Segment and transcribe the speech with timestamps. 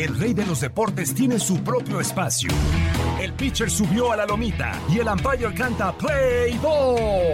[0.00, 2.50] El rey de los deportes tiene su propio espacio.
[3.20, 7.32] El pitcher subió a la lomita y el umpire canta Play Ball.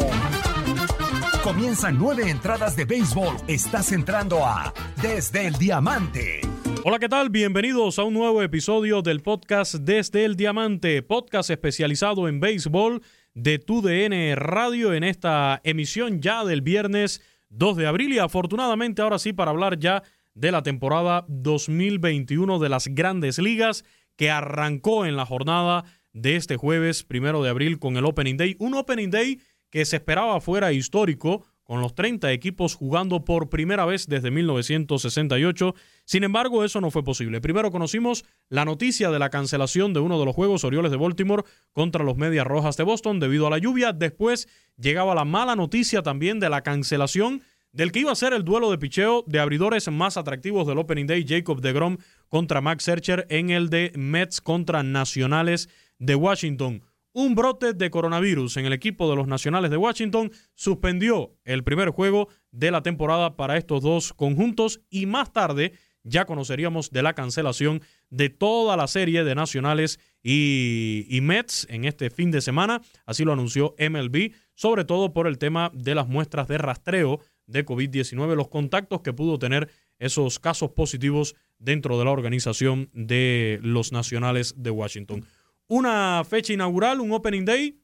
[1.45, 3.37] Comienzan nueve entradas de béisbol.
[3.47, 6.41] Estás entrando a Desde el Diamante.
[6.83, 7.31] Hola, ¿qué tal?
[7.31, 13.01] Bienvenidos a un nuevo episodio del podcast Desde el Diamante, podcast especializado en béisbol
[13.35, 19.21] de TUDN Radio en esta emisión ya del viernes 2 de abril y afortunadamente ahora
[19.21, 20.03] sí para hablar ya
[20.37, 23.85] la temporada 2021 de las grandes ligas
[24.17, 28.57] que arrancó en la jornada de este jueves primero de abril con el Opening Day.
[28.59, 33.85] Un Opening Day que se esperaba fuera histórico con los 30 equipos jugando por primera
[33.85, 35.75] vez desde 1968.
[36.05, 37.41] Sin embargo, eso no fue posible.
[37.41, 41.43] Primero conocimos la noticia de la cancelación de uno de los juegos Orioles de Baltimore
[41.73, 43.93] contra los Medias Rojas de Boston debido a la lluvia.
[43.93, 47.43] Después llegaba la mala noticia también de la cancelación
[47.77, 51.07] del que iba a ser el duelo de picheo de abridores más atractivos del Opening
[51.07, 51.99] Day, Jacob DeGrom
[52.31, 55.69] contra Max Searcher en el de Mets contra Nacionales
[55.99, 56.83] de Washington.
[57.13, 61.91] Un brote de coronavirus en el equipo de los Nacionales de Washington suspendió el primer
[61.91, 67.13] juego de la temporada para estos dos conjuntos y más tarde ya conoceríamos de la
[67.13, 72.81] cancelación de toda la serie de Nacionales y, y, Mets en este fin de semana.
[73.05, 77.65] Así lo anunció MLB, sobre todo por el tema de las muestras de rastreo de
[77.65, 83.93] COVID-19, los contactos que pudo tener esos casos positivos dentro de la organización de los
[83.93, 85.25] Nacionales de Washington.
[85.69, 87.81] Una fecha inaugural, un Opening Day,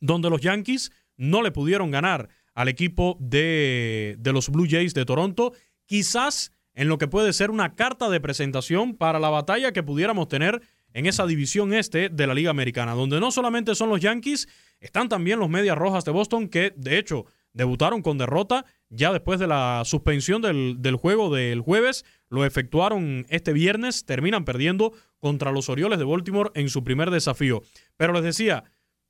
[0.00, 5.04] donde los Yankees no le pudieron ganar al equipo de, de los Blue Jays de
[5.04, 5.52] Toronto,
[5.86, 10.28] quizás en lo que puede ser una carta de presentación para la batalla que pudiéramos
[10.28, 10.62] tener
[10.92, 14.48] en esa división este de la Liga Americana, donde no solamente son los Yankees,
[14.80, 19.38] están también los Medias Rojas de Boston, que de hecho debutaron con derrota ya después
[19.38, 25.52] de la suspensión del, del, juego del jueves, lo efectuaron este viernes, terminan perdiendo contra
[25.52, 27.62] los Orioles de Baltimore en su primer desafío.
[27.96, 28.64] Pero les decía,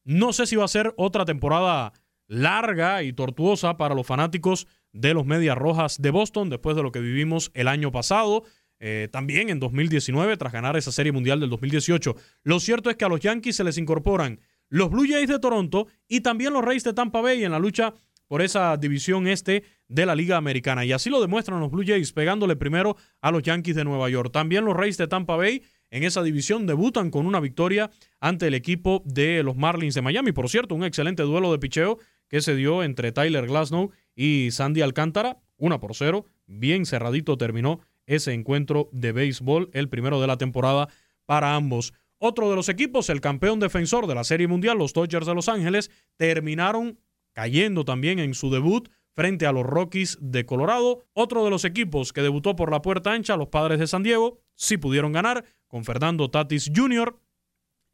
[0.04, 1.92] no sé si va a ser otra temporada
[2.28, 6.92] larga y tortuosa para los fanáticos de los Medias Rojas de Boston después de lo
[6.92, 8.44] que vivimos el año pasado.
[8.80, 12.14] Eh, también en 2019, tras ganar esa Serie Mundial del 2018.
[12.44, 15.88] Lo cierto es que a los Yankees se les incorporan los Blue Jays de Toronto
[16.06, 17.94] y también los Reyes de Tampa Bay en la lucha
[18.28, 20.84] por esa división este de la Liga Americana.
[20.84, 24.30] Y así lo demuestran los Blue Jays, pegándole primero a los Yankees de Nueva York.
[24.32, 27.90] También los Reyes de Tampa Bay en esa división debutan con una victoria
[28.20, 30.32] ante el equipo de los Marlins de Miami.
[30.32, 34.82] Por cierto, un excelente duelo de picheo que se dio entre Tyler Glasnow y Sandy
[34.82, 36.26] Alcántara, una por cero.
[36.46, 40.88] Bien cerradito terminó ese encuentro de béisbol, el primero de la temporada
[41.24, 41.94] para ambos.
[42.18, 45.48] Otro de los equipos, el campeón defensor de la Serie Mundial, los Dodgers de Los
[45.48, 46.98] Ángeles, terminaron
[47.38, 51.04] cayendo también en su debut frente a los Rockies de Colorado.
[51.12, 54.40] Otro de los equipos que debutó por la puerta ancha, los Padres de San Diego,
[54.56, 57.16] sí pudieron ganar con Fernando Tatis Jr.,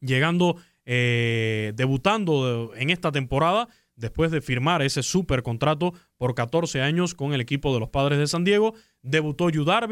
[0.00, 0.56] llegando,
[0.86, 7.34] eh, debutando en esta temporada después de firmar ese super contrato por 14 años con
[7.34, 8.72] el equipo de los Padres de San Diego.
[9.02, 9.82] Debutó Yu va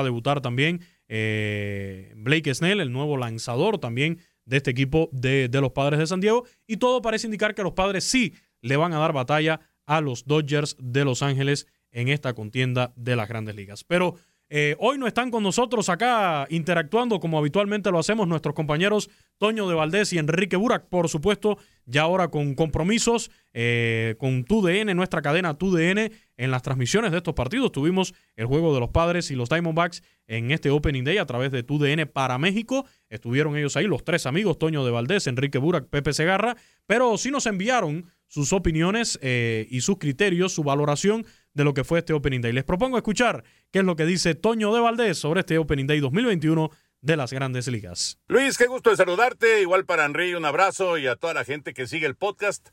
[0.00, 5.60] a debutar también eh, Blake Snell, el nuevo lanzador también de este equipo de, de
[5.60, 6.46] los Padres de San Diego.
[6.66, 10.24] Y todo parece indicar que los Padres sí le van a dar batalla a los
[10.24, 13.84] Dodgers de Los Ángeles en esta contienda de las grandes ligas.
[13.84, 14.16] Pero
[14.54, 19.08] eh, hoy no están con nosotros acá interactuando como habitualmente lo hacemos nuestros compañeros
[19.38, 21.56] Toño de Valdés y Enrique Burak, por supuesto,
[21.86, 27.32] ya ahora con compromisos eh, con TUDN, nuestra cadena TUDN, en las transmisiones de estos
[27.32, 27.72] partidos.
[27.72, 31.50] Tuvimos el juego de los padres y los Diamondbacks en este Opening Day a través
[31.50, 32.84] de TUDN para México.
[33.08, 37.30] Estuvieron ellos ahí, los tres amigos, Toño de Valdés, Enrique Burak, Pepe Segarra, pero sí
[37.30, 42.14] nos enviaron sus opiniones eh, y sus criterios, su valoración de lo que fue este
[42.14, 42.54] Opening Day.
[42.54, 46.00] Les propongo escuchar qué es lo que dice Toño de Valdés sobre este Opening Day
[46.00, 46.70] 2021
[47.02, 48.18] de las grandes ligas.
[48.28, 49.60] Luis, qué gusto de saludarte.
[49.60, 52.70] Igual para Henry, un abrazo y a toda la gente que sigue el podcast.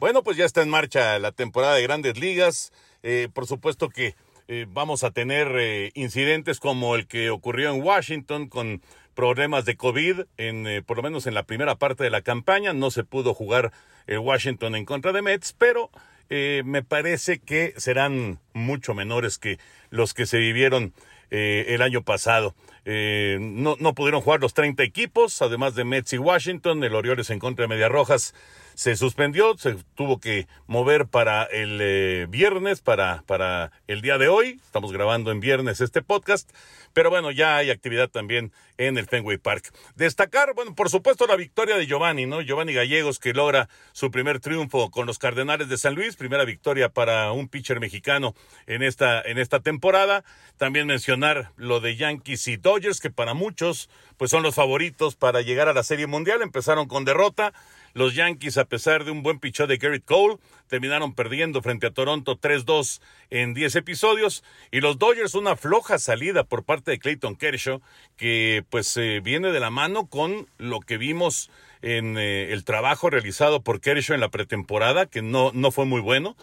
[0.00, 2.72] Bueno, pues ya está en marcha la temporada de grandes ligas.
[3.02, 4.14] Eh, por supuesto que
[4.48, 8.80] eh, vamos a tener incidentes como el que ocurrió en Washington con
[9.12, 12.72] problemas de COVID, en, por lo menos en la primera parte de la campaña.
[12.72, 13.72] No se pudo jugar
[14.08, 15.90] Washington en contra de Mets, pero
[16.30, 19.58] me parece que serán mucho menores que
[19.90, 20.94] los que se vivieron
[21.34, 22.54] eh, el año pasado.
[22.84, 27.30] Eh, no, no pudieron jugar los 30 equipos, además de Mets y Washington, el Orioles
[27.30, 28.34] en contra de Medias Rojas
[28.82, 34.26] se suspendió, se tuvo que mover para el eh, viernes, para, para el día de
[34.26, 34.60] hoy.
[34.64, 36.50] Estamos grabando en viernes este podcast,
[36.92, 39.72] pero bueno, ya hay actividad también en el Fenway Park.
[39.94, 42.40] Destacar, bueno, por supuesto la victoria de Giovanni, ¿no?
[42.40, 46.88] Giovanni Gallegos que logra su primer triunfo con los Cardenales de San Luis, primera victoria
[46.88, 48.34] para un pitcher mexicano
[48.66, 50.24] en esta, en esta temporada.
[50.56, 55.40] También mencionar lo de Yankees y Dodgers, que para muchos pues son los favoritos para
[55.40, 56.42] llegar a la Serie Mundial.
[56.42, 57.52] Empezaron con derrota.
[57.94, 61.90] Los Yankees, a pesar de un buen pichón de Garrett Cole, terminaron perdiendo frente a
[61.90, 63.00] Toronto 3-2
[63.30, 64.42] en 10 episodios.
[64.70, 67.82] Y los Dodgers, una floja salida por parte de Clayton Kershaw,
[68.16, 71.50] que pues eh, viene de la mano con lo que vimos
[71.82, 76.00] en eh, el trabajo realizado por Kershaw en la pretemporada, que no, no fue muy
[76.00, 76.36] bueno.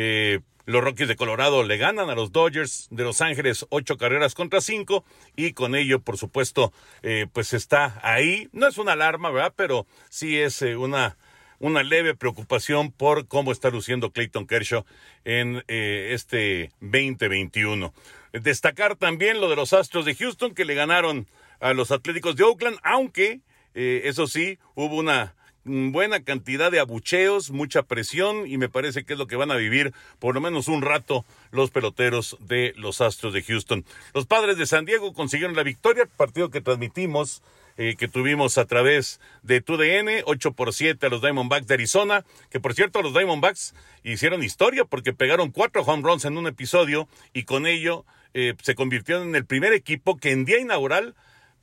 [0.00, 4.34] Eh, los Rockies de Colorado le ganan a los Dodgers de Los Ángeles ocho carreras
[4.34, 5.02] contra cinco
[5.34, 8.48] y con ello, por supuesto, eh, pues está ahí.
[8.52, 9.54] No es una alarma, ¿verdad?
[9.56, 11.16] Pero sí es eh, una,
[11.58, 14.84] una leve preocupación por cómo está luciendo Clayton Kershaw
[15.24, 17.94] en eh, este 2021.
[18.34, 21.26] Destacar también lo de los Astros de Houston que le ganaron
[21.60, 23.40] a los Atléticos de Oakland, aunque
[23.74, 25.34] eso sí, hubo una
[25.64, 29.56] buena cantidad de abucheos, mucha presión y me parece que es lo que van a
[29.56, 33.84] vivir por lo menos un rato los peloteros de los Astros de Houston.
[34.14, 37.42] Los padres de San Diego consiguieron la victoria, partido que transmitimos,
[37.76, 42.24] eh, que tuvimos a través de TUDN, 8 por 7 a los Diamondbacks de Arizona,
[42.50, 47.08] que por cierto los Diamondbacks hicieron historia porque pegaron cuatro home runs en un episodio
[47.32, 51.14] y con ello eh, se convirtieron en el primer equipo que en día inaugural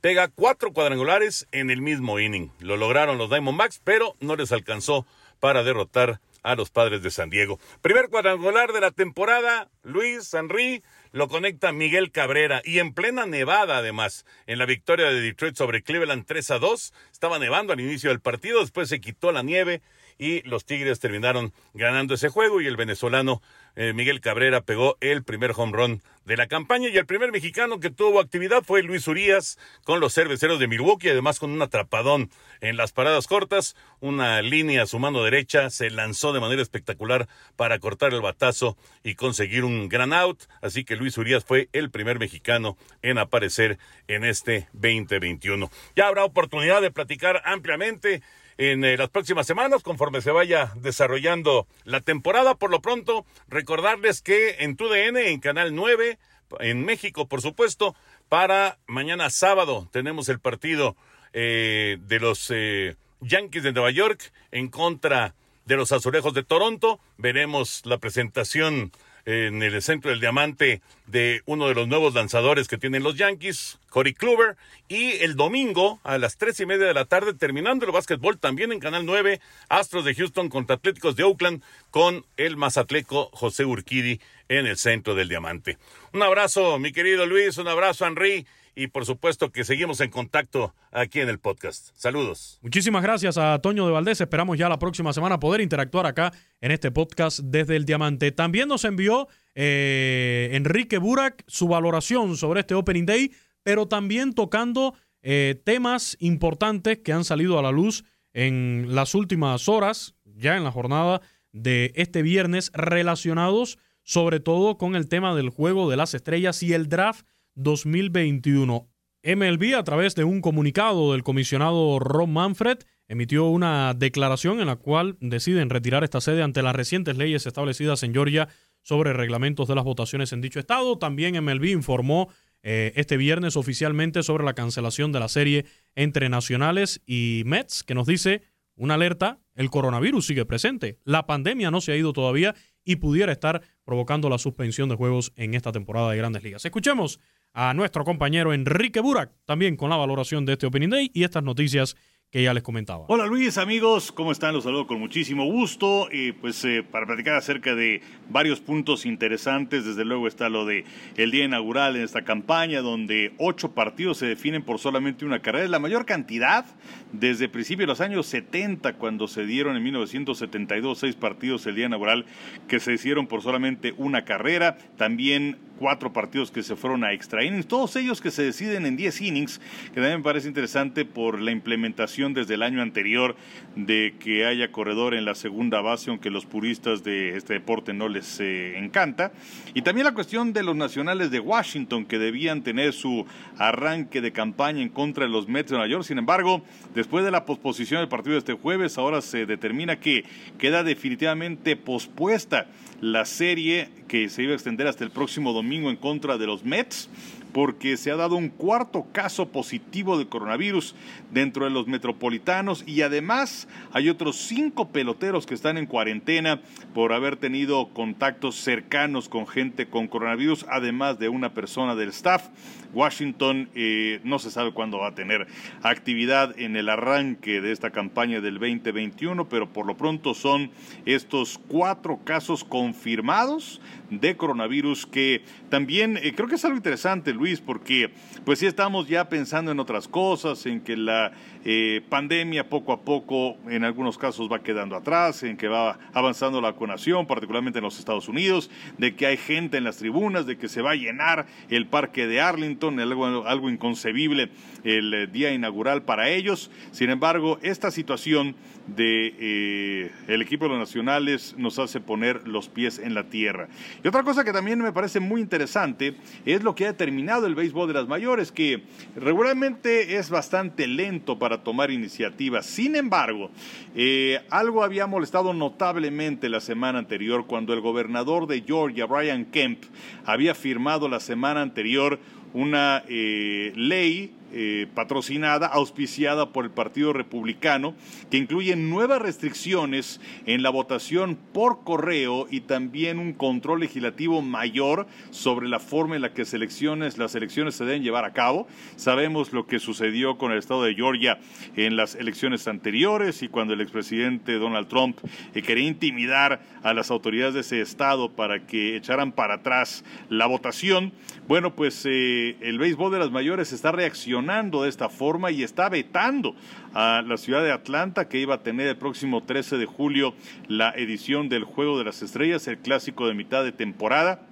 [0.06, 2.52] pega cuatro cuadrangulares en el mismo inning.
[2.60, 5.04] Lo lograron los Diamondbacks, pero no les alcanzó
[5.40, 7.58] para derrotar a los padres de San Diego.
[7.82, 13.78] Primer cuadrangular de la temporada, Luis Henry lo conecta Miguel Cabrera y en plena nevada
[13.78, 18.10] además, en la victoria de Detroit sobre Cleveland 3 a 2, estaba nevando al inicio
[18.10, 19.82] del partido, después se quitó la nieve
[20.18, 23.42] y los Tigres terminaron ganando ese juego y el venezolano
[23.76, 27.78] eh, Miguel Cabrera pegó el primer home run de la campaña y el primer mexicano
[27.78, 32.30] que tuvo actividad fue Luis Urias con los cerveceros de Milwaukee, además con un atrapadón
[32.60, 37.28] en las paradas cortas, una línea a su mano derecha, se lanzó de manera espectacular
[37.54, 41.90] para cortar el batazo y conseguir un gran out, así que Luis Urias fue el
[41.90, 45.70] primer mexicano en aparecer en este 2021.
[45.94, 48.22] Ya habrá oportunidad de platicar ampliamente
[48.58, 52.54] en eh, las próximas semanas conforme se vaya desarrollando la temporada.
[52.54, 56.18] Por lo pronto, recordarles que en TUDN, en Canal 9,
[56.60, 57.94] en México, por supuesto,
[58.28, 60.96] para mañana sábado tenemos el partido
[61.32, 67.00] eh, de los eh, Yankees de Nueva York en contra de los Azulejos de Toronto.
[67.18, 68.92] Veremos la presentación
[69.26, 73.78] en el centro del diamante de uno de los nuevos lanzadores que tienen los Yankees,
[73.90, 74.56] Corey Kluber.
[74.88, 78.72] Y el domingo a las tres y media de la tarde, terminando el básquetbol, también
[78.72, 84.20] en Canal 9, Astros de Houston contra Atléticos de Oakland con el mazatleco José Urquidi
[84.48, 85.76] en el centro del diamante.
[86.12, 88.46] Un abrazo, mi querido Luis, un abrazo, Henry
[88.76, 91.88] y por supuesto que seguimos en contacto aquí en el podcast.
[91.94, 92.60] Saludos.
[92.62, 94.20] Muchísimas gracias a Toño de Valdés.
[94.20, 98.30] Esperamos ya la próxima semana poder interactuar acá en este podcast desde el Diamante.
[98.32, 103.32] También nos envió eh, Enrique Burak su valoración sobre este Opening Day,
[103.62, 109.70] pero también tocando eh, temas importantes que han salido a la luz en las últimas
[109.70, 111.22] horas, ya en la jornada
[111.52, 116.74] de este viernes, relacionados sobre todo con el tema del juego de las estrellas y
[116.74, 118.88] el draft 2021.
[119.24, 124.76] MLB, a través de un comunicado del comisionado Rob Manfred, emitió una declaración en la
[124.76, 128.48] cual deciden retirar esta sede ante las recientes leyes establecidas en Georgia
[128.82, 130.96] sobre reglamentos de las votaciones en dicho estado.
[130.98, 132.28] También MLB informó
[132.62, 137.94] eh, este viernes oficialmente sobre la cancelación de la serie entre Nacionales y Mets, que
[137.94, 138.42] nos dice
[138.76, 143.32] una alerta, el coronavirus sigue presente, la pandemia no se ha ido todavía y pudiera
[143.32, 146.64] estar provocando la suspensión de juegos en esta temporada de grandes ligas.
[146.64, 147.18] Escuchemos
[147.56, 151.42] a nuestro compañero Enrique Burak, también con la valoración de este Opening Day y estas
[151.42, 151.96] noticias
[152.36, 153.06] que ya les comentaba.
[153.08, 154.52] Hola Luis, amigos, ¿cómo están?
[154.52, 156.10] Los saludo con muchísimo gusto.
[156.42, 160.84] pues eh, para platicar acerca de varios puntos interesantes, desde luego está lo de
[161.16, 165.64] día inaugural en esta campaña, donde ocho partidos se definen por solamente una carrera.
[165.64, 166.66] Es la mayor cantidad
[167.10, 171.86] desde principios de los años 70, cuando se dieron en 1972 seis partidos el día
[171.86, 172.26] inaugural
[172.68, 174.76] que se hicieron por solamente una carrera.
[174.98, 178.96] También cuatro partidos que se fueron a extra innings, todos ellos que se deciden en
[178.96, 183.36] 10 innings, que también me parece interesante por la implementación desde el año anterior
[183.74, 188.08] de que haya corredor en la segunda base, aunque los puristas de este deporte no
[188.08, 189.32] les eh, encanta.
[189.74, 193.26] Y también la cuestión de los nacionales de Washington, que debían tener su
[193.58, 196.04] arranque de campaña en contra de los Mets de Nueva York.
[196.04, 196.62] Sin embargo,
[196.94, 200.24] después de la posposición del partido de este jueves, ahora se determina que
[200.58, 202.66] queda definitivamente pospuesta
[203.00, 206.64] la serie que se iba a extender hasta el próximo domingo en contra de los
[206.64, 207.10] Mets
[207.52, 210.94] porque se ha dado un cuarto caso positivo de coronavirus
[211.30, 216.60] dentro de los metropolitanos y además hay otros cinco peloteros que están en cuarentena
[216.94, 222.48] por haber tenido contactos cercanos con gente con coronavirus, además de una persona del staff.
[222.92, 225.46] Washington eh, no se sabe cuándo va a tener
[225.82, 230.70] actividad en el arranque de esta campaña del 2021, pero por lo pronto son
[231.04, 237.45] estos cuatro casos confirmados de coronavirus que también eh, creo que es algo interesante, Luis,
[237.64, 238.10] porque
[238.44, 241.32] pues sí estamos ya pensando en otras cosas, en que la
[241.68, 246.60] eh, pandemia poco a poco en algunos casos va quedando atrás, en que va avanzando
[246.60, 250.58] la vacunación, particularmente en los Estados Unidos, de que hay gente en las tribunas, de
[250.58, 254.50] que se va a llenar el parque de Arlington, algo, algo inconcebible
[254.84, 256.70] el eh, día inaugural para ellos.
[256.92, 258.54] Sin embargo, esta situación
[258.86, 263.66] de eh, equipo de los nacionales nos hace poner los pies en la tierra.
[264.04, 267.56] Y otra cosa que también me parece muy interesante es lo que ha determinado el
[267.56, 268.84] béisbol de las mayores, que
[269.16, 272.66] regularmente es bastante lento para tomar iniciativas.
[272.66, 273.50] Sin embargo,
[273.94, 279.84] eh, algo había molestado notablemente la semana anterior cuando el gobernador de Georgia, Brian Kemp,
[280.24, 282.18] había firmado la semana anterior
[282.52, 287.94] una eh, ley eh, patrocinada, auspiciada por el Partido Republicano,
[288.30, 295.08] que incluye nuevas restricciones en la votación por correo y también un control legislativo mayor
[295.30, 298.68] sobre la forma en la que las elecciones se deben llevar a cabo.
[298.94, 301.38] Sabemos lo que sucedió con el estado de Georgia
[301.74, 305.18] en las elecciones anteriores y cuando el expresidente Donald Trump
[305.54, 310.46] eh, quería intimidar a las autoridades de ese estado para que echaran para atrás la
[310.46, 311.12] votación.
[311.48, 314.35] Bueno, pues eh, el béisbol de las mayores está reaccionando
[314.82, 316.54] de esta forma y está vetando
[316.92, 320.34] a la ciudad de Atlanta que iba a tener el próximo 13 de julio
[320.68, 324.42] la edición del Juego de las Estrellas, el clásico de mitad de temporada.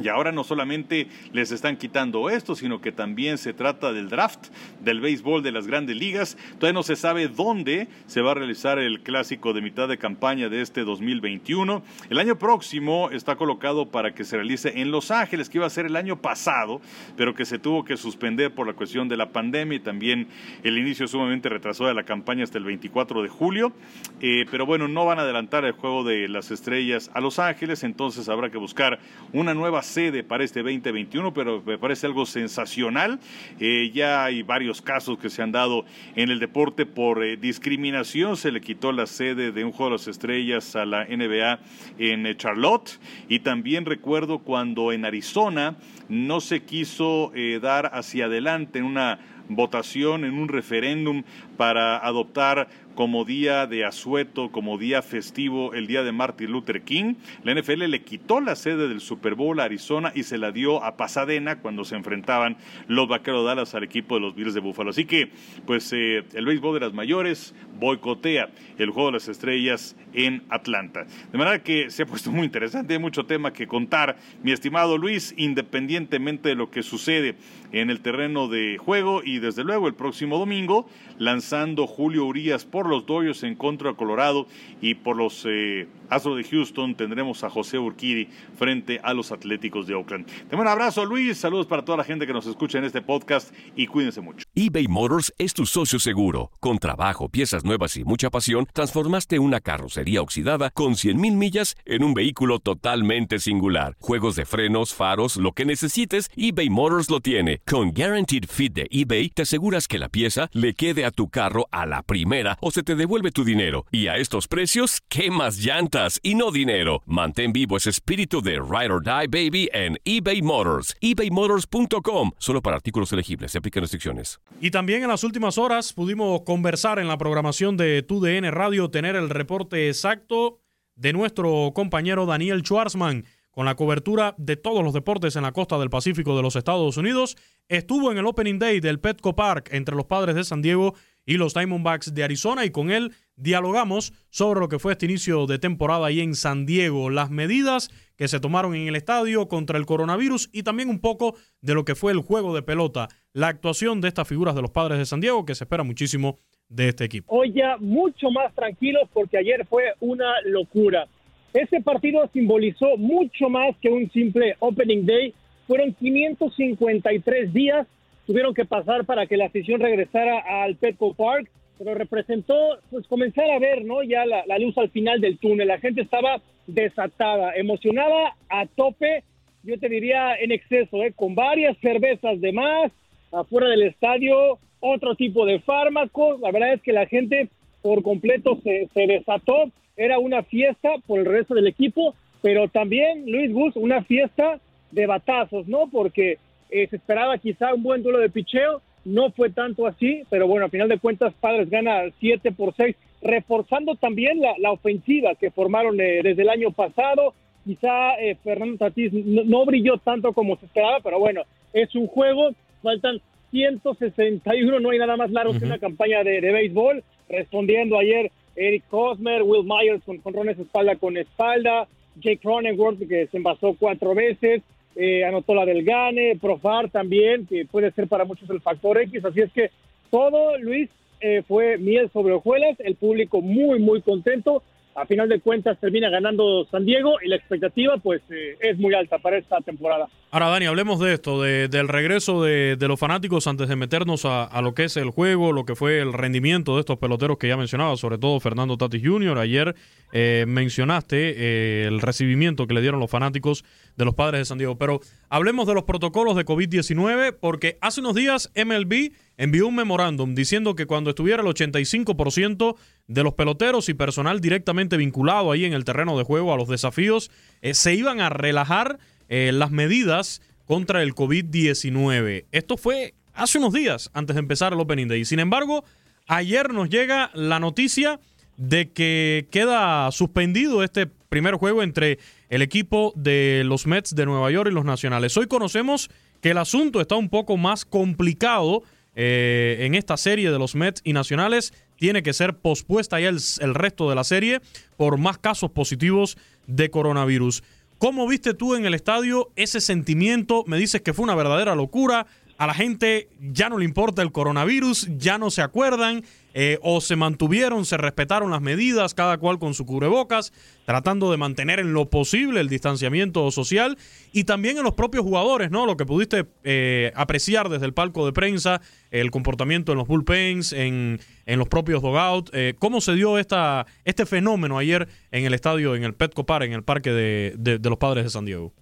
[0.00, 4.48] Y ahora no solamente les están quitando esto, sino que también se trata del draft
[4.80, 6.36] del béisbol de las grandes ligas.
[6.58, 10.48] Todavía no se sabe dónde se va a realizar el clásico de mitad de campaña
[10.48, 11.82] de este 2021.
[12.10, 15.70] El año próximo está colocado para que se realice en Los Ángeles, que iba a
[15.70, 16.80] ser el año pasado,
[17.16, 20.28] pero que se tuvo que suspender por la cuestión de la pandemia y también
[20.62, 23.72] el inicio sumamente retrasado de la campaña hasta el 24 de julio.
[24.20, 27.82] Eh, pero bueno, no van a adelantar el juego de las estrellas a Los Ángeles,
[27.82, 29.00] entonces habrá que buscar
[29.32, 33.18] una nueva sede para este 2021, pero me parece algo sensacional.
[33.58, 38.36] Eh, ya hay varios casos que se han dado en el deporte por eh, discriminación.
[38.36, 41.58] Se le quitó la sede de un juego de las estrellas a la NBA
[41.98, 43.00] en eh, Charlotte.
[43.28, 45.76] Y también recuerdo cuando en Arizona
[46.08, 49.18] no se quiso dar hacia adelante en una
[49.48, 51.22] votación, en un referéndum
[51.56, 52.68] para adoptar
[52.98, 57.14] como día de asueto, como día festivo, el día de Martin Luther King.
[57.44, 60.82] La NFL le quitó la sede del Super Bowl a Arizona y se la dio
[60.82, 62.56] a Pasadena cuando se enfrentaban
[62.88, 64.90] los Vaqueros Dallas al equipo de los Bills de Buffalo.
[64.90, 65.30] Así que,
[65.64, 71.06] pues, eh, el béisbol de las mayores boicotea el juego de las estrellas en Atlanta.
[71.30, 74.98] De manera que se ha puesto muy interesante, hay mucho tema que contar, mi estimado
[74.98, 77.36] Luis, independientemente de lo que sucede
[77.70, 80.88] en el terreno de juego y desde luego el próximo domingo
[81.18, 84.46] lanzando Julio Urias por los Dodgers en contra de Colorado
[84.80, 89.86] y por los eh, Astros de Houston tendremos a José Urquiri frente a los Atléticos
[89.86, 90.26] de Oakland.
[90.48, 91.38] Te un abrazo, Luis.
[91.38, 94.46] Saludos para toda la gente que nos escucha en este podcast y cuídense mucho.
[94.54, 96.50] eBay Motors es tu socio seguro.
[96.60, 102.02] Con trabajo, piezas nuevas y mucha pasión, transformaste una carrocería oxidada con 100.000 millas en
[102.04, 103.96] un vehículo totalmente singular.
[104.00, 107.60] Juegos de frenos, faros, lo que necesites, eBay Motors lo tiene.
[107.66, 111.68] Con Guaranteed Fit de eBay, te aseguras que la pieza le quede a tu carro
[111.70, 113.86] a la primera o te devuelve tu dinero.
[113.90, 115.88] Y a estos precios, ¿qué más llantas?
[116.22, 117.02] y no dinero.
[117.06, 120.96] Mantén vivo ese espíritu de Ride or Die Baby en eBay Motors.
[121.00, 122.32] ebaymotors.com.
[122.38, 123.52] Solo para artículos elegibles.
[123.52, 124.40] Se aplican restricciones.
[124.60, 129.16] Y también en las últimas horas pudimos conversar en la programación de TUDN Radio, tener
[129.16, 130.60] el reporte exacto
[130.94, 135.78] de nuestro compañero Daniel Schwarzman con la cobertura de todos los deportes en la costa
[135.78, 137.36] del Pacífico de los Estados Unidos.
[137.68, 140.94] Estuvo en el Opening Day del Petco Park entre los padres de San Diego
[141.28, 145.46] y los Diamondbacks de Arizona y con él dialogamos sobre lo que fue este inicio
[145.46, 149.76] de temporada ahí en San Diego, las medidas que se tomaron en el estadio contra
[149.76, 153.48] el coronavirus y también un poco de lo que fue el juego de pelota, la
[153.48, 156.38] actuación de estas figuras de los padres de San Diego que se espera muchísimo
[156.70, 157.26] de este equipo.
[157.28, 161.06] Hoy ya mucho más tranquilos porque ayer fue una locura.
[161.52, 165.34] Ese partido simbolizó mucho más que un simple opening day.
[165.66, 167.86] Fueron 553 días,
[168.28, 172.54] tuvieron que pasar para que la afición regresara al Petco Park, pero representó
[172.90, 174.02] pues comenzar a ver, ¿no?
[174.02, 175.66] Ya la, la luz al final del túnel.
[175.66, 179.24] La gente estaba desatada, emocionada a tope,
[179.62, 181.14] yo te diría en exceso, ¿eh?
[181.16, 182.92] con varias cervezas de más,
[183.32, 186.38] afuera del estadio, otro tipo de fármacos.
[186.40, 187.48] La verdad es que la gente
[187.80, 189.72] por completo se, se desató.
[189.96, 195.06] Era una fiesta por el resto del equipo, pero también, Luis Gus, una fiesta de
[195.06, 195.88] batazos, ¿no?
[195.90, 196.36] Porque
[196.70, 200.66] eh, se esperaba quizá un buen duelo de picheo, no fue tanto así, pero bueno,
[200.66, 205.50] a final de cuentas Padres gana 7 por 6, reforzando también la, la ofensiva que
[205.50, 207.34] formaron eh, desde el año pasado.
[207.64, 212.06] Quizá eh, Fernando Tatís no, no, brilló tanto como se esperaba, pero bueno, es un
[212.06, 212.50] juego,
[212.82, 213.20] faltan
[213.50, 215.58] 161, no hay nada más largo uh -huh.
[215.58, 220.58] que una campaña de, de, béisbol, respondiendo ayer Eric Cosmer, Will Myers con, con rones
[220.58, 224.62] espalda con espalda, Jake Cronenworth que se envasó cuatro veces,
[224.96, 229.24] eh, anotó la del Gane, Profar también, que puede ser para muchos el factor X,
[229.24, 229.70] así es que
[230.10, 230.90] todo, Luis,
[231.20, 234.62] eh, fue miel sobre hojuelas, el público muy, muy contento,
[234.94, 238.94] a final de cuentas termina ganando San Diego y la expectativa pues eh, es muy
[238.94, 240.08] alta para esta temporada.
[240.30, 244.26] Ahora Dani, hablemos de esto, de, del regreso de, de, los fanáticos antes de meternos
[244.26, 247.48] a, lo que es el juego, lo que fue el rendimiento de estos peloteros que
[247.48, 249.38] ya mencionaba, sobre todo Fernando Tatis Jr.
[249.38, 249.74] Ayer
[250.12, 253.64] eh, mencionaste eh, el recibimiento que le dieron los fanáticos
[253.96, 258.00] de los padres de San Diego, pero hablemos de los protocolos de COVID-19 porque hace
[258.00, 263.88] unos días MLB envió un memorándum diciendo que cuando estuviera el 85% de los peloteros
[263.88, 267.30] y personal directamente vinculado ahí en el terreno de juego a los desafíos,
[267.62, 272.46] eh, se iban a relajar eh, las medidas contra el COVID-19.
[272.52, 275.24] Esto fue hace unos días antes de empezar el Opening Day.
[275.24, 275.84] Sin embargo,
[276.26, 278.20] ayer nos llega la noticia
[278.56, 282.18] de que queda suspendido este primer juego entre
[282.48, 285.36] el equipo de los Mets de Nueva York y los Nacionales.
[285.36, 288.82] Hoy conocemos que el asunto está un poco más complicado
[289.14, 291.72] eh, en esta serie de los Mets y Nacionales.
[291.96, 294.60] Tiene que ser pospuesta ya el, el resto de la serie
[294.96, 296.36] por más casos positivos
[296.66, 297.62] de coronavirus.
[297.98, 300.62] ¿Cómo viste tú en el estadio ese sentimiento?
[300.68, 302.28] Me dices que fue una verdadera locura.
[302.58, 307.00] A la gente ya no le importa el coronavirus, ya no se acuerdan, eh, o
[307.00, 310.52] se mantuvieron, se respetaron las medidas, cada cual con su cubrebocas,
[310.84, 313.96] tratando de mantener en lo posible el distanciamiento social,
[314.32, 315.86] y también en los propios jugadores, ¿no?
[315.86, 318.80] Lo que pudiste eh, apreciar desde el palco de prensa,
[319.12, 323.86] el comportamiento en los bullpens, en, en los propios dogouts, eh, ¿cómo se dio esta,
[324.04, 327.78] este fenómeno ayer en el estadio, en el Petco Park, en el parque de, de,
[327.78, 328.74] de los Padres de San Diego?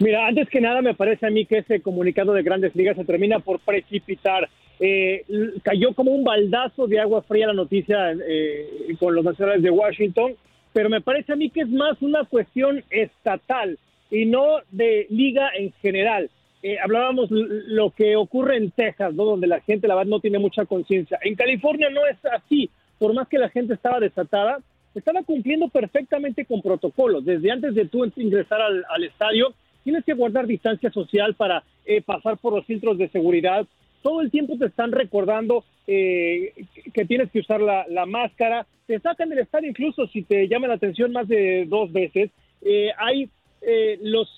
[0.00, 3.04] Mira, antes que nada me parece a mí que ese comunicado de grandes ligas se
[3.04, 4.48] termina por precipitar.
[4.78, 5.24] Eh,
[5.64, 10.36] cayó como un baldazo de agua fría la noticia eh, con los nacionales de Washington,
[10.72, 13.76] pero me parece a mí que es más una cuestión estatal
[14.08, 16.30] y no de liga en general.
[16.62, 19.24] Eh, hablábamos lo que ocurre en Texas, ¿no?
[19.24, 21.18] donde la gente la verdad no tiene mucha conciencia.
[21.22, 24.58] En California no es así, por más que la gente estaba desatada,
[24.94, 27.24] estaba cumpliendo perfectamente con protocolos.
[27.24, 29.54] Desde antes de tú ingresar al, al estadio,
[29.88, 33.66] tienes que guardar distancia social para eh, pasar por los filtros de seguridad.
[34.02, 36.52] Todo el tiempo te están recordando eh,
[36.92, 38.66] que tienes que usar la, máscara.
[38.86, 42.30] Te sacan del estadio incluso si te llama la atención más de dos veces.
[42.60, 43.30] Eh, hay
[44.02, 44.30] los,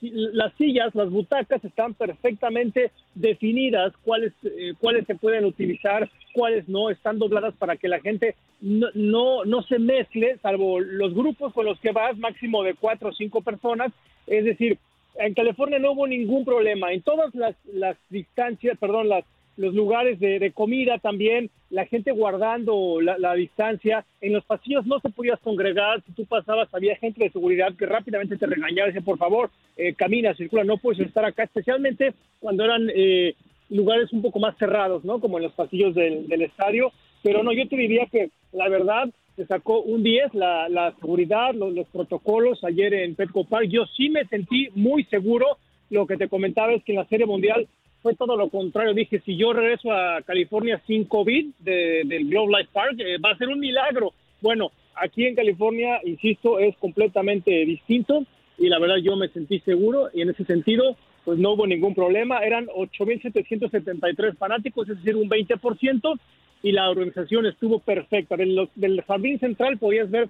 [0.00, 4.32] las sillas, las butacas están perfectamente definidas, cuáles,
[4.80, 9.62] cuáles se pueden utilizar, cuáles no, están dobladas para que la gente no, no, no
[9.62, 13.92] se mezcle, salvo los grupos con los que vas, máximo de cuatro o cinco personas.
[14.26, 14.78] Es decir,
[15.18, 16.92] en California no hubo ningún problema.
[16.92, 19.24] En todas las, las distancias, perdón, las,
[19.56, 24.04] los lugares de, comida también, la gente guardando la, distancia.
[24.20, 26.02] En los pasillos no se podías congregar.
[26.02, 28.88] Si tú pasabas, había gente de seguridad que rápidamente te regañaba.
[28.88, 31.44] Dice, por favor, eh, camina, circula, no puedes estar acá.
[31.44, 33.34] Especialmente cuando eran eh,
[33.70, 35.20] lugares un poco más cerrados, ¿no?
[35.20, 36.92] Como en los pasillos del estadio.
[37.22, 41.54] Pero no, yo te diría que la verdad se sacó un 10 la, la seguridad,
[41.54, 43.68] los, los, protocolos ayer en Petco Park.
[43.68, 45.58] Yo sí me sentí muy seguro.
[45.90, 47.68] Lo que te comentaba es que en la Serie Mundial
[48.02, 48.94] fue todo lo contrario.
[48.94, 53.32] Dije, si yo regreso a California sin COVID de, del Globe Life Park, eh, va
[53.32, 54.12] a ser un milagro.
[54.40, 58.24] Bueno, aquí en California, insisto, es completamente distinto
[58.58, 61.94] y la verdad yo me sentí seguro y en ese sentido pues no hubo ningún
[61.94, 62.38] problema.
[62.38, 66.18] Eran 8.773 fanáticos, es decir, un 20%
[66.66, 68.36] y la organización estuvo perfecta.
[68.36, 70.28] Del, del jardín central podías ver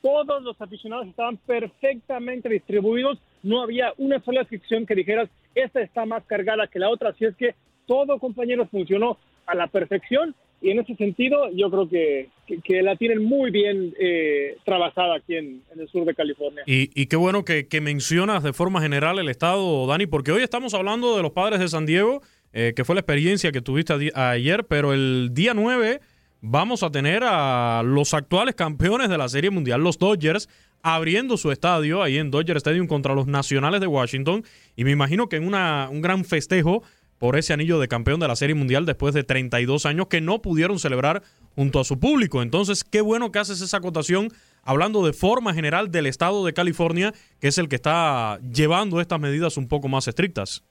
[0.00, 6.06] todos los aficionados estaban perfectamente distribuidos, no había una sola sección que dijeras, esta está
[6.06, 10.70] más cargada que la otra, así es que todo, compañeros, funcionó a la perfección y
[10.70, 12.28] en ese sentido yo creo que,
[12.62, 16.62] que, la tienen muy bien eh, trabajada aquí en, el sur de California.
[16.64, 21.16] Y, qué bueno que, mencionas de forma general el estado, Dani, porque hoy estamos hablando
[21.16, 24.92] de los padres de San Diego, eh, que fue la experiencia que tuviste ayer, pero
[24.92, 26.00] el día 9
[26.40, 30.48] vamos a tener a los actuales campeones de la Serie Mundial, los Dodgers,
[30.82, 34.44] abriendo su estadio ahí en Dodger Stadium contra los Nacionales de Washington.
[34.76, 36.82] Y me imagino que en una, un gran festejo
[37.18, 40.42] por ese anillo de campeón de la Serie Mundial después de 32 años que no
[40.42, 41.22] pudieron celebrar
[41.54, 42.42] junto a su público.
[42.42, 44.28] Entonces, qué bueno que haces esa acotación
[44.64, 49.20] hablando de forma general del estado de California, que es el que está llevando estas
[49.20, 50.64] medidas un poco más estrictas.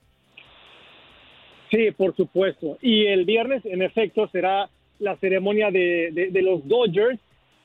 [1.72, 2.78] Sí, por supuesto.
[2.82, 7.20] Y el viernes, en efecto, será la ceremonia de, los Dodgers,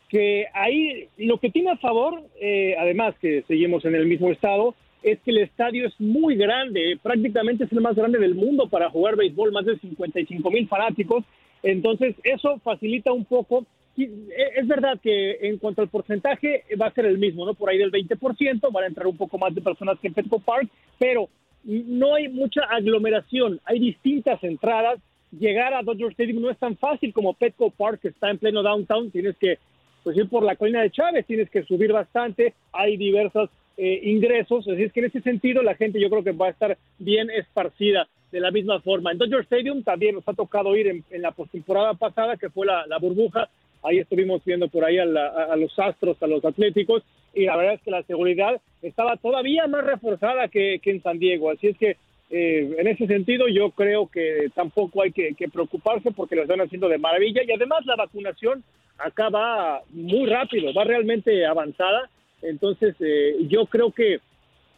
[0.08, 4.74] que ahí lo que tiene a favor, eh, además que seguimos en el mismo estado,
[5.02, 8.90] es que el estadio es muy grande, prácticamente es el más grande del mundo para
[8.90, 11.24] jugar béisbol, más de 55 mil fanáticos.
[11.62, 13.66] Entonces, eso facilita un poco.
[13.98, 14.08] E,
[14.56, 17.54] es verdad que en cuanto al porcentaje va a ser el mismo, ¿no?
[17.54, 20.38] Por ahí del 20%, van a entrar un poco más de personas que en Petco
[20.38, 21.28] Park, pero
[21.64, 25.00] no hay mucha aglomeración, hay distintas entradas.
[25.32, 28.62] Llegar a Dodger Stadium no es tan fácil como Petco Park, que está en pleno
[28.62, 29.58] downtown, tienes que
[30.04, 34.66] pues, ir por la colina de Chávez, tienes que subir bastante, hay diversas eh, ingresos.
[34.68, 37.28] Así es que en ese sentido la gente yo creo que va a estar bien
[37.30, 39.12] esparcida de la misma forma.
[39.12, 42.98] En Dodger Stadium también nos ha tocado ir en, la postemporada pasada, que fue la,
[43.00, 43.48] burbuja.
[43.86, 47.02] Ahí estuvimos viendo por ahí a, los Astros, a los Atléticos,
[47.34, 51.50] y la verdad es que la seguridad estaba todavía más reforzada que, en San Diego.
[51.50, 51.96] Así es que
[52.30, 56.88] eh, en ese sentido yo creo que tampoco hay que, preocuparse porque lo están haciendo
[56.88, 58.64] de maravilla y además la vacunación
[58.98, 62.10] acá va muy rápido, va realmente avanzada
[62.42, 64.20] entonces, eh, yo creo que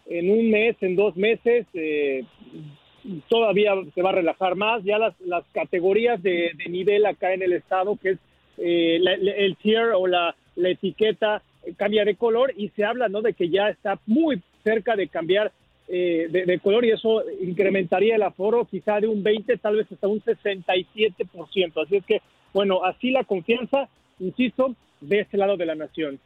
[0.06, 2.24] en un mes, en dos meses, eh,
[3.28, 4.82] todavía se va a relajar más.
[4.84, 8.18] Ya las, las categorías de, nivel acá en el estado, que es
[8.58, 11.42] eh, el tier o la, etiqueta,
[11.76, 13.22] cambia de color y se habla ¿no?
[13.22, 15.52] de que ya está muy cerca de cambiar
[15.88, 20.20] de, color y eso incrementaría el aforo quizá de un 20, tal vez hasta un
[20.20, 21.82] 67%.
[21.82, 22.20] Así es que,
[22.52, 26.18] bueno, así la confianza, insisto, de este lado de la nación.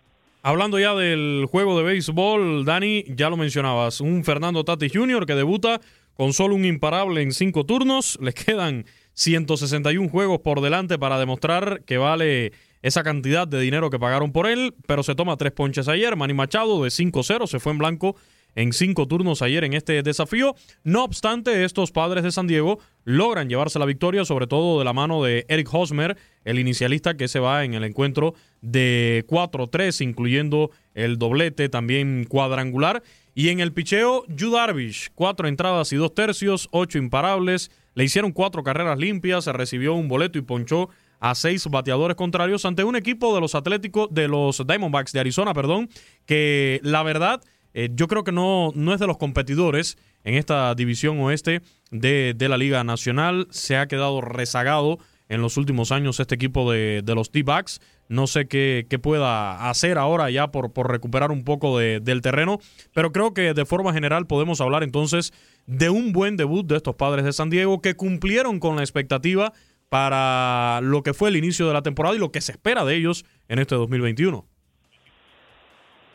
[0.44, 5.24] Hablando ya del juego de béisbol, Dani, ya lo mencionabas, un Fernando Tati Jr.
[5.24, 5.80] que debuta
[6.16, 11.82] con solo un imparable en cinco turnos, le quedan 161 juegos por delante para demostrar
[11.84, 15.88] que vale esa cantidad de dinero que pagaron por él, pero se toma tres ponches
[15.88, 18.16] ayer, Manny Machado de 5-0 se fue en blanco
[18.54, 20.54] en cinco turnos ayer en este desafío.
[20.84, 24.92] No obstante, estos padres de San Diego logran llevarse la victoria, sobre todo de la
[24.92, 30.70] mano de Eric Hosmer, el inicialista que se va en el encuentro de 4-3, incluyendo
[30.94, 33.02] el doblete también cuadrangular.
[33.34, 38.32] Y en el picheo, Yu Darvish, cuatro entradas y dos tercios, ocho imparables, le hicieron
[38.32, 40.88] cuatro carreras limpias, se recibió un boleto y ponchó
[41.20, 45.54] a seis bateadores contrarios ante un equipo de los Atléticos, de los Diamondbacks de Arizona,
[45.54, 45.88] perdón,
[46.26, 47.40] que la verdad
[47.74, 52.34] eh, yo creo que no, no es de los competidores en esta división oeste de,
[52.38, 53.46] la Liga Nacional.
[53.50, 54.98] Se ha quedado rezagado
[55.32, 57.80] en los últimos años este equipo de, los D-Backs.
[58.08, 62.58] No sé qué, pueda hacer ahora ya por, recuperar un poco del terreno,
[62.92, 65.32] pero creo que de forma general podemos hablar entonces
[65.66, 69.52] de un buen debut de estos padres de San Diego que cumplieron con la expectativa
[69.88, 72.94] para lo que fue el inicio de la temporada y lo que se espera de
[72.94, 74.44] ellos en este 2021.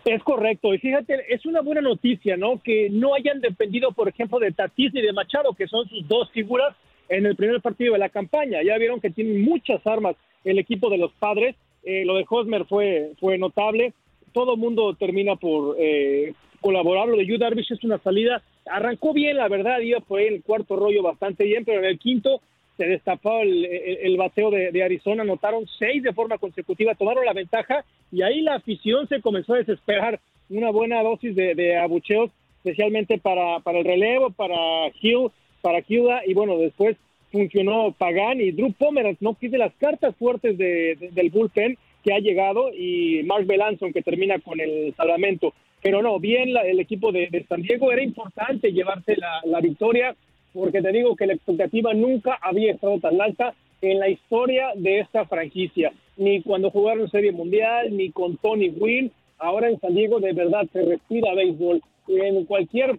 [0.05, 2.61] Es correcto, y fíjate, es una buena noticia, ¿no?
[2.63, 6.31] Que no hayan dependido, por ejemplo, de Tatis y de Machado, que son sus dos
[6.31, 6.75] figuras
[7.09, 8.61] en el primer partido de la campaña.
[8.63, 11.55] Ya vieron que tienen muchas armas el equipo de los padres.
[11.83, 13.93] Eh, lo de Hosmer fue, fue notable.
[14.33, 17.07] Todo mundo termina por eh, colaborar.
[17.07, 18.41] Lo de Yu Darvish es una salida.
[18.65, 22.41] Arrancó bien, la verdad, iba por el cuarto rollo bastante bien, pero en el quinto
[22.77, 28.21] se destapó el, bateo de, Arizona, anotaron seis de forma consecutiva, tomaron la ventaja y
[28.21, 30.19] ahí la afición se comenzó a desesperar.
[30.49, 35.29] Una buena dosis de, abucheos, especialmente para, para el relevo, para Hill,
[35.61, 36.97] para Kiuda, y bueno, después
[37.31, 42.71] funcionó Pagan y Drew Pomeranz, no pide las cartas fuertes del bullpen que ha llegado
[42.73, 45.53] y Mark Belanson que termina con el salvamento.
[45.81, 50.15] Pero no, bien el equipo de, San Diego era importante llevarse la, la victoria
[50.53, 54.99] porque te digo que la expectativa nunca había estado tan alta en la historia de
[54.99, 59.11] esta franquicia, ni cuando jugaron Serie Mundial, ni con Tony Wynn.
[59.37, 61.81] Ahora en San Diego de verdad se respira béisbol.
[62.07, 62.97] En cualquier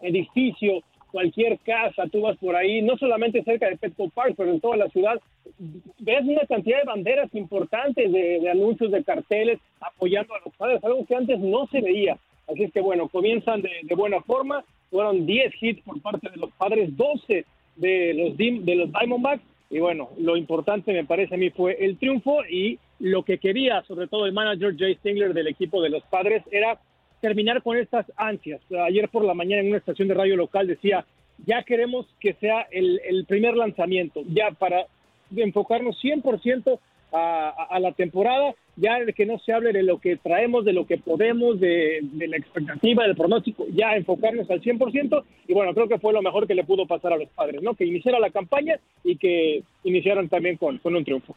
[0.00, 4.60] edificio, cualquier casa, tú vas por ahí, no solamente cerca de Petco Park, pero en
[4.60, 5.20] toda la ciudad,
[5.98, 11.06] ves una cantidad de banderas importantes, de, anuncios, de carteles, apoyando a los padres, algo
[11.06, 12.16] que antes no se veía.
[12.48, 16.36] Así es que bueno, comienzan de, de buena forma fueron 10 hits por parte de
[16.36, 17.44] los padres, 12
[17.76, 19.42] de los, de los Diamondbacks.
[19.70, 23.82] y bueno, lo importante me parece a mí fue el triunfo y lo que quería,
[23.82, 26.78] sobre todo el manager Jay Stingler del equipo de los padres, era
[27.20, 28.60] terminar con estas ansias.
[28.86, 31.04] Ayer por la mañana en una estación de radio local decía,
[31.46, 34.86] ya queremos que sea el, el primer lanzamiento, ya para
[35.34, 36.78] enfocarnos 100%
[37.12, 40.86] a, la temporada, ya de que no se hable de lo que traemos, de lo
[40.86, 45.98] que podemos, de, la expectativa, del pronóstico, ya enfocarnos al 100%, y bueno, creo que
[45.98, 47.74] fue lo mejor que le pudo pasar a los padres, ¿no?
[47.74, 51.34] Que iniciara la campaña y que iniciaran también con, con un triunfo.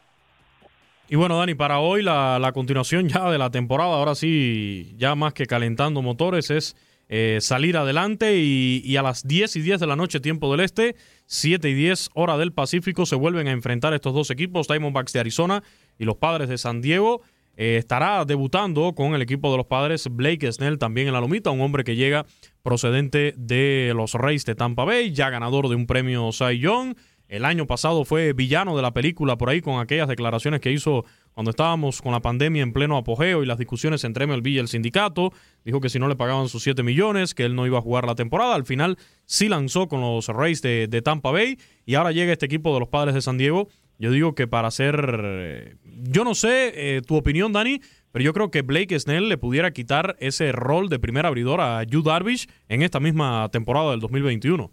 [1.08, 5.14] Y bueno, Dani, para hoy la, la continuación ya de la temporada, ahora sí, ya
[5.14, 6.76] más que calentando motores, es
[7.08, 10.96] eh, salir adelante y, a las 10 y 10 de la noche, tiempo del este,
[11.26, 15.20] 7 y 10 hora del Pacífico, se vuelven a enfrentar estos dos equipos, Diamondbacks de
[15.20, 15.62] Arizona
[15.98, 17.20] y los Padres de San Diego.
[17.56, 21.50] Eh, estará debutando con el equipo de los Padres Blake Snell también en la lomita,
[21.50, 22.26] un hombre que llega
[22.62, 26.96] procedente de los Reyes de Tampa Bay, ya ganador de un premio Cy Young.
[27.34, 31.04] El año pasado fue villano de la película por ahí con aquellas declaraciones que hizo
[31.32, 34.68] cuando estábamos con la pandemia en pleno apogeo y las discusiones entre MLB y el
[34.68, 35.32] sindicato.
[35.64, 38.06] Dijo que si no le pagaban sus 7 millones, que él no iba a jugar
[38.06, 38.54] la temporada.
[38.54, 42.72] Al final sí lanzó con los Rays de, Tampa Bay y ahora llega este equipo
[42.72, 43.66] de los Padres de San Diego.
[43.98, 47.80] Yo digo que para ser, eh, yo no sé eh, tu opinión, Dani,
[48.12, 51.82] pero yo creo que Blake Snell le pudiera quitar ese rol de primer abridor a
[51.82, 54.70] Yu Darvish en esta misma temporada del 2021.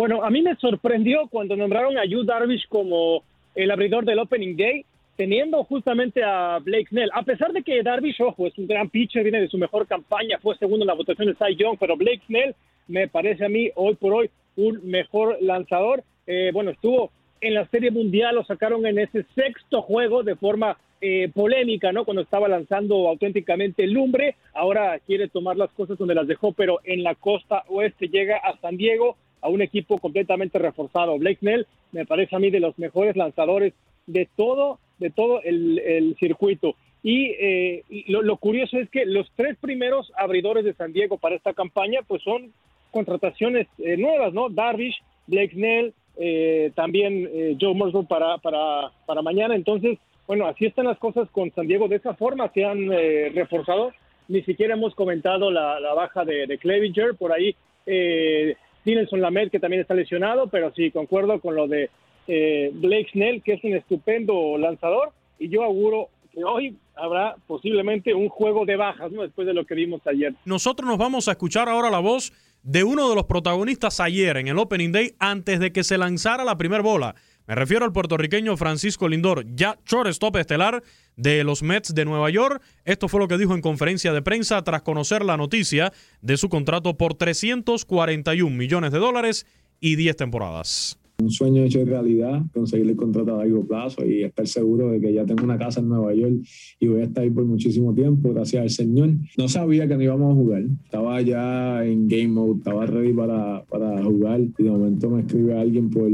[0.00, 3.22] Bueno, a mí me sorprendió cuando nombraron a Yu Darvish como
[3.54, 8.18] el abridor del Opening Day teniendo justamente a Blake Snell, a pesar de que Darvish,
[8.22, 11.28] ojo, es un gran pitcher, viene de su mejor campaña, fue segundo en la votación
[11.28, 12.54] de Cy Young, pero Blake Snell
[12.88, 16.02] me parece a mí hoy por hoy un mejor lanzador.
[16.26, 17.10] Eh, bueno, estuvo
[17.42, 22.06] en la Serie Mundial, lo sacaron en ese sexto juego de forma eh, polémica, ¿no?
[22.06, 27.02] Cuando estaba lanzando auténticamente lumbre, ahora quiere tomar las cosas donde las dejó, pero en
[27.02, 31.18] la costa oeste llega a San Diego, a un equipo completamente reforzado.
[31.18, 33.74] Blake Snell me parece a mí de los mejores lanzadores
[34.06, 36.76] de todo de todo el, circuito.
[37.02, 41.54] Y, eh, lo, curioso es que los tres primeros abridores de San Diego para esta
[41.54, 42.52] campaña, pues son
[42.90, 44.50] contrataciones eh, nuevas, ¿no?
[44.50, 49.54] Darvish, Blake Snell, eh, también Joe Morrison para, para, para mañana.
[49.54, 51.88] Entonces, bueno, así están las cosas con San Diego.
[51.88, 52.90] De esa forma se han
[53.34, 53.92] reforzado.
[54.28, 57.14] Ni siquiera hemos comentado la, baja de, de.
[57.18, 57.54] Por ahí,
[57.86, 61.90] eh, Dinelson Lamed, que también está lesionado, pero sí, concuerdo con lo de
[62.26, 68.14] eh, Blake Snell, que es un estupendo lanzador, y yo auguro que hoy habrá posiblemente
[68.14, 69.10] un juego de bajas.
[69.10, 70.34] Después de lo que vimos ayer.
[70.44, 74.48] Nosotros nos vamos a escuchar ahora la voz de uno de los protagonistas ayer en
[74.48, 77.14] el Opening Day antes de que se lanzara la primera bola.
[77.50, 80.84] Me refiero al puertorriqueño Francisco Lindor, ya shortstop estelar
[81.16, 82.62] de los Mets de Nueva York.
[82.84, 86.48] Esto fue lo que dijo en conferencia de prensa tras conocer la noticia de su
[86.48, 89.46] contrato por 341 millones de dólares
[89.80, 94.46] y 10 temporadas un sueño hecho realidad, conseguir el contrato a largo plazo y estar
[94.46, 96.34] seguro de que ya tengo una casa en Nueva York
[96.78, 99.10] y voy a estar ahí por muchísimo tiempo, gracias al Señor.
[99.36, 103.64] No sabía que no íbamos a jugar, estaba ya en game mode, estaba ready para,
[103.64, 106.10] para jugar y de momento me escribe alguien por,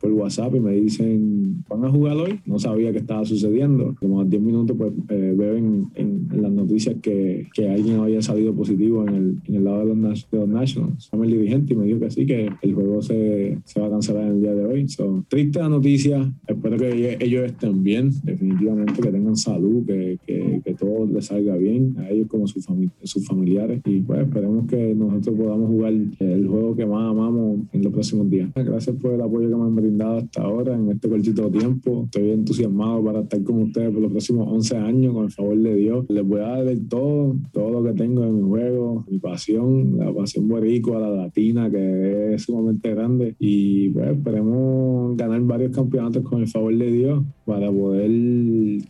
[0.00, 2.40] por WhatsApp y me dicen, ¿van a jugar hoy?
[2.46, 3.94] No sabía qué estaba sucediendo.
[3.98, 8.22] Como a 10 minutos pues eh, veo en, en, las noticias que, que, alguien había
[8.22, 11.08] salido positivo en el, en el lado de los, de los Nationals.
[11.10, 13.90] Llamé el dirigente y me dijo que sí, que el juego se, se va a
[13.90, 14.88] cancelar en día de hoy.
[14.88, 16.32] So, triste la noticia.
[16.46, 21.56] Espero que ellos estén bien, definitivamente, que tengan salud, que, que, que todo les salga
[21.56, 22.66] bien a ellos como sus,
[23.02, 23.80] sus familiares.
[23.84, 28.28] Y pues esperemos que nosotros podamos jugar el juego que más amamos en los próximos
[28.30, 28.50] días.
[28.54, 32.04] Gracias por el apoyo que me han brindado hasta ahora en este cortito tiempo.
[32.04, 35.74] Estoy entusiasmado para estar con ustedes por los próximos 11 años, con el favor de
[35.74, 36.06] Dios.
[36.08, 40.12] Les voy a dar todo, todo lo que tengo en mi juego, mi pasión, la
[40.12, 43.36] pasión boricua, la latina, que es sumamente grande.
[43.38, 48.10] Y pues esperemos ganar varios campeonatos con el favor de Dios para poder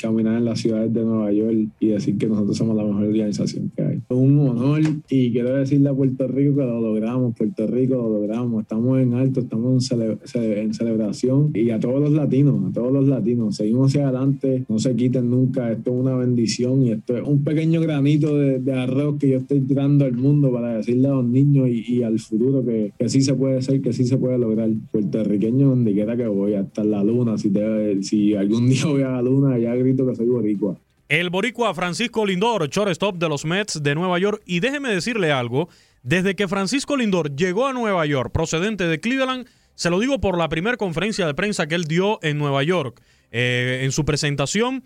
[0.01, 3.71] caminar en las ciudades de Nueva York y decir que nosotros somos la mejor organización
[3.77, 3.86] que hay.
[4.09, 8.63] Un honor y quiero decirle a Puerto Rico que lo logramos, Puerto Rico lo logramos,
[8.63, 13.57] estamos en alto, estamos en, celebración y a todos los latinos, a todos los latinos,
[13.57, 17.43] seguimos hacia adelante, no se quiten nunca, esto es una bendición y esto es un
[17.43, 21.69] pequeño granito de, arroz que yo estoy tirando al mundo para decirle a los niños
[21.69, 24.71] y, al futuro que, que sí se puede ser, que sí se puede lograr.
[24.93, 29.11] Puertorriqueño donde quiera que voy, hasta la luna, si, te, si algún día voy a
[29.11, 30.79] la luna, ya grito que soy boricua.
[31.09, 34.43] El boricua Francisco Lindor, shortstop de los Mets de Nueva York.
[34.45, 35.69] Y déjeme decirle algo,
[36.03, 40.37] desde que Francisco Lindor llegó a Nueva York, procedente de Cleveland, se lo digo por
[40.37, 44.83] la primera conferencia de prensa que él dio en Nueva York, eh, en su presentación,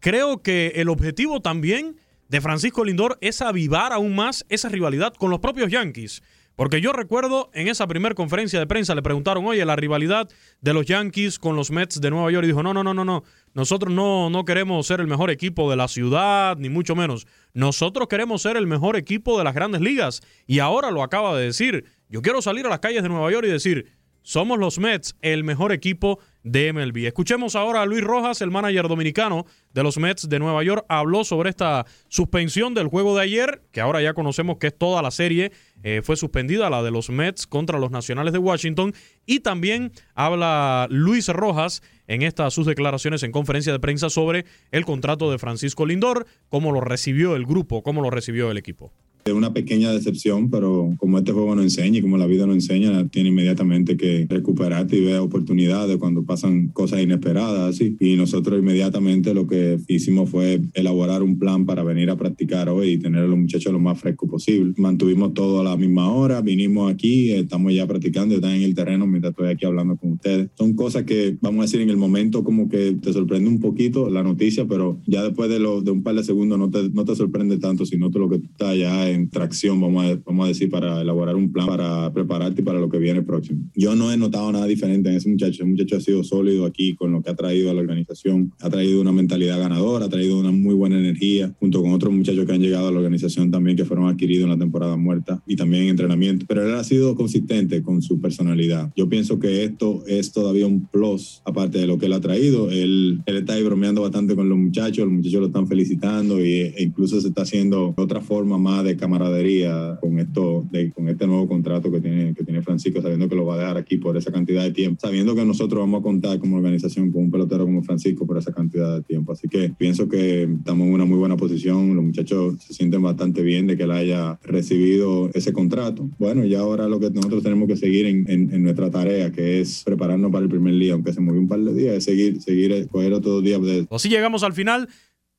[0.00, 1.96] creo que el objetivo también
[2.28, 6.22] de Francisco Lindor es avivar aún más esa rivalidad con los propios Yankees.
[6.60, 10.28] Porque yo recuerdo en esa primera conferencia de prensa le preguntaron, oye, la rivalidad
[10.60, 12.44] de los Yankees con los Mets de Nueva York.
[12.44, 13.24] Y dijo, no, no, no, no, no.
[13.54, 17.26] Nosotros no, no queremos ser el mejor equipo de la ciudad, ni mucho menos.
[17.54, 20.20] Nosotros queremos ser el mejor equipo de las grandes ligas.
[20.46, 21.86] Y ahora lo acaba de decir.
[22.10, 25.44] Yo quiero salir a las calles de Nueva York y decir, somos los Mets, el
[25.44, 27.06] mejor equipo de MLB.
[27.06, 30.84] Escuchemos ahora a Luis Rojas, el manager dominicano de los Mets de Nueva York.
[30.88, 35.02] Habló sobre esta suspensión del juego de ayer, que ahora ya conocemos que es toda
[35.02, 35.52] la serie.
[35.82, 38.94] Eh, fue suspendida la de los Mets contra los Nacionales de Washington.
[39.26, 44.84] Y también habla Luis Rojas en estas sus declaraciones en conferencia de prensa sobre el
[44.84, 48.92] contrato de Francisco Lindor, cómo lo recibió el grupo, cómo lo recibió el equipo.
[49.24, 52.54] Es una pequeña decepción, pero como este juego no enseña y como la vida no
[52.54, 57.76] enseña, tiene inmediatamente que recuperarte y ver oportunidades cuando pasan cosas inesperadas.
[57.76, 57.96] ¿sí?
[58.00, 62.92] Y nosotros inmediatamente lo que hicimos fue elaborar un plan para venir a practicar hoy
[62.92, 64.72] y tener a los muchachos lo más fresco posible.
[64.76, 69.06] Mantuvimos todo a la misma hora, vinimos aquí, estamos ya practicando, están en el terreno
[69.06, 70.48] mientras estoy aquí hablando con ustedes.
[70.56, 74.08] Son cosas que, vamos a decir, en el momento como que te sorprende un poquito
[74.08, 77.04] la noticia, pero ya después de, lo, de un par de segundos no te, no
[77.04, 80.48] te sorprende tanto, sino todo lo que está ya en tracción, vamos a, vamos a
[80.48, 83.70] decir, para elaborar un plan para prepararte para lo que viene próximo.
[83.74, 85.62] Yo no he notado nada diferente en ese muchacho.
[85.62, 88.52] Ese muchacho ha sido sólido aquí con lo que ha traído a la organización.
[88.60, 92.44] Ha traído una mentalidad ganadora, ha traído una muy buena energía, junto con otros muchachos
[92.46, 95.56] que han llegado a la organización también que fueron adquiridos en la temporada muerta y
[95.56, 96.46] también en entrenamiento.
[96.48, 98.92] Pero él ha sido consistente con su personalidad.
[98.96, 102.70] Yo pienso que esto es todavía un plus, aparte de lo que él ha traído.
[102.70, 106.52] Él, él está ahí bromeando bastante con los muchachos, los muchachos lo están felicitando y,
[106.52, 111.26] e incluso se está haciendo otra forma más de camaradería con esto, de, con este
[111.26, 114.16] nuevo contrato que tiene, que tiene Francisco, sabiendo que lo va a dejar aquí por
[114.16, 117.64] esa cantidad de tiempo, sabiendo que nosotros vamos a contar como organización con un pelotero
[117.64, 119.32] como Francisco por esa cantidad de tiempo.
[119.32, 123.42] Así que pienso que estamos en una muy buena posición, los muchachos se sienten bastante
[123.42, 126.08] bien de que él haya recibido ese contrato.
[126.18, 130.30] Bueno, y ahora lo que nosotros tenemos que seguir en, nuestra tarea, que es prepararnos
[130.30, 133.12] para el primer día, aunque se movió un par de días, es seguir, seguir, coger
[133.12, 133.60] otros días.
[133.62, 133.86] De...
[133.90, 134.88] Así llegamos al final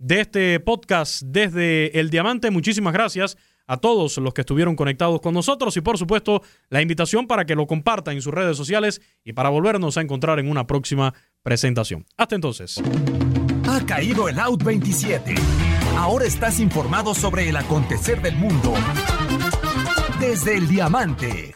[0.01, 2.49] de este podcast desde El Diamante.
[2.49, 3.37] Muchísimas gracias
[3.71, 7.55] a todos los que estuvieron conectados con nosotros y por supuesto la invitación para que
[7.55, 12.05] lo compartan en sus redes sociales y para volvernos a encontrar en una próxima presentación.
[12.17, 12.81] Hasta entonces.
[13.69, 15.35] Ha caído el Out 27.
[15.97, 18.73] Ahora estás informado sobre el acontecer del mundo
[20.19, 21.55] desde el diamante.